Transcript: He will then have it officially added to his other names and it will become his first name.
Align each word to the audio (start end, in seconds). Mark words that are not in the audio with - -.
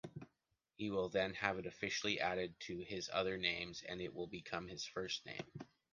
He 0.77 0.89
will 0.89 1.09
then 1.09 1.35
have 1.35 1.59
it 1.59 1.67
officially 1.67 2.19
added 2.19 2.55
to 2.61 2.79
his 2.79 3.07
other 3.13 3.37
names 3.37 3.83
and 3.83 4.01
it 4.01 4.15
will 4.15 4.25
become 4.25 4.67
his 4.67 4.83
first 4.83 5.23
name. 5.27 5.45